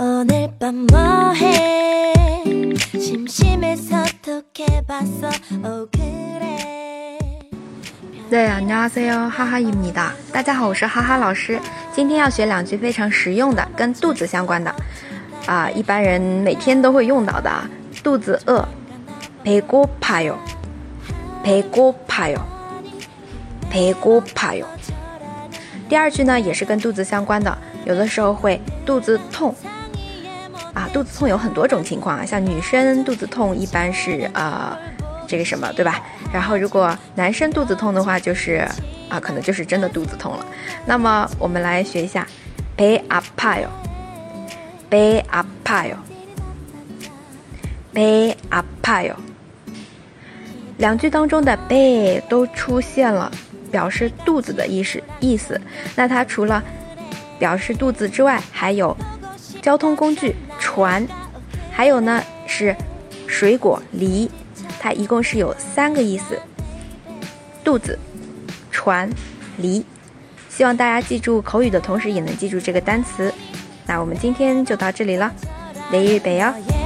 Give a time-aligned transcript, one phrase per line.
[0.00, 2.44] 오늘 밤 뭐해
[2.98, 5.28] 심심해서 톡해봤어
[5.64, 7.28] 오 그래
[8.28, 9.28] 对呀，你好，C.O.
[9.28, 11.60] 哈哈伊米达，大家好，我是哈哈老师。
[11.92, 14.74] 今天要学两句非常实用的，跟肚子相关的，
[15.46, 17.70] 啊，一般人每天都会用到的啊。
[18.02, 18.66] 肚子饿，
[19.44, 20.36] 배고파 요，
[21.44, 22.40] 배고파 요，
[23.70, 24.64] 배고파 요。
[25.88, 29.54] 第二句呢，也是跟肚子相关的，有的时候会肚子痛，
[30.73, 34.77] 啊，肚子痛有很多种情况啊，像女生肚子痛一般是啊。
[35.27, 36.03] 这个什么对吧？
[36.33, 38.67] 然后如果男生肚子痛的话，就是
[39.07, 40.45] 啊，可能就是真的肚子痛了。
[40.85, 42.27] 那么我们来学一下
[42.75, 45.47] ，pay up pile，pay up
[47.93, 49.15] pile，pay up pile。
[50.79, 53.31] 两句当中的 pay 都出现了，
[53.71, 55.61] 表示肚子的意思意思。
[55.95, 56.61] 那它除了
[57.39, 58.97] 表示肚子之外，还有
[59.61, 60.35] 交通工具
[60.73, 61.05] 船，
[61.69, 62.73] 还有呢是
[63.27, 64.31] 水果梨。
[64.79, 66.39] 它一共是有三个意思：
[67.61, 67.99] 肚子、
[68.71, 69.09] 船、
[69.57, 69.85] 梨。
[70.49, 73.33] 希望大家记住口语的同时，也能记住这个单词。
[73.85, 75.29] 那我们今天就到这里了，
[75.91, 76.80] 雷日北哟。